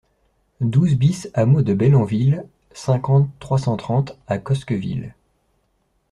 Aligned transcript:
douze 0.61 0.95
BIS 0.95 1.29
hameau 1.35 1.61
de 1.61 1.75
Bellanville, 1.75 2.47
cinquante, 2.71 3.29
trois 3.37 3.59
cent 3.59 3.77
trente 3.77 4.17
à 4.25 4.39
Cosqueville 4.39 5.13